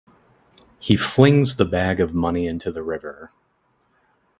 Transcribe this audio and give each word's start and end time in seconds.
He 0.79 0.97
flings 0.97 1.57
the 1.57 1.63
bag 1.65 1.99
of 1.99 2.11
money 2.11 2.47
into 2.47 2.71
the 2.71 2.81
river. 2.81 3.31